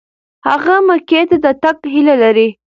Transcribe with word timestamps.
هغه 0.47 0.75
مکې 0.87 1.21
ته 1.29 1.37
د 1.43 1.47
تګ 1.63 1.77
هیله 1.93 2.15
لري. 2.23 2.47